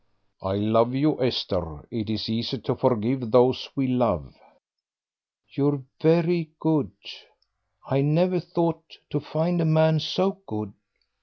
[0.41, 4.33] "I love you, Esther; it is easy to forgive those we love."
[5.55, 6.89] "You're very good;
[7.85, 10.73] I never thought to find a man so good."